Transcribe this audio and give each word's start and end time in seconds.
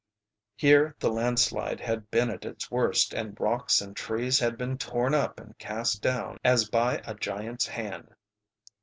Here 0.55 0.95
the 0.97 1.11
landslide 1.11 1.79
had 1.79 2.09
been 2.09 2.31
at 2.31 2.43
its 2.43 2.71
worst, 2.71 3.13
and 3.13 3.39
rocks 3.39 3.81
and 3.81 3.95
trees 3.95 4.39
had 4.39 4.57
been 4.57 4.79
torn 4.79 5.13
up 5.13 5.39
and 5.39 5.55
cast 5.59 6.01
down 6.01 6.39
as 6.43 6.67
by 6.67 7.03
a 7.05 7.13
giant's 7.13 7.67
hand. 7.67 8.15